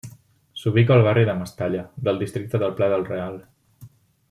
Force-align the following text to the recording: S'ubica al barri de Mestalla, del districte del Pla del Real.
S'ubica 0.61 0.93
al 0.95 1.03
barri 1.07 1.25
de 1.29 1.35
Mestalla, 1.41 1.83
del 2.09 2.19
districte 2.23 2.63
del 2.65 2.75
Pla 2.81 2.89
del 2.95 3.07
Real. 3.13 3.39